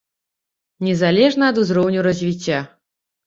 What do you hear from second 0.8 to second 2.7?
Незалежна ад узроўню развіцця.